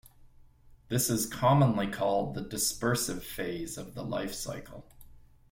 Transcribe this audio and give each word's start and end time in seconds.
This 0.87 1.11
is 1.11 1.27
commonly 1.27 1.85
called 1.85 2.33
the 2.33 2.41
dispersive 2.41 3.21
phase 3.23 3.77
of 3.77 3.93
the 3.93 4.01
life 4.03 4.33
cycle. 4.33 4.83